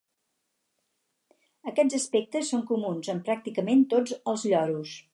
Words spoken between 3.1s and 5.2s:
en pràcticament tots els lloros.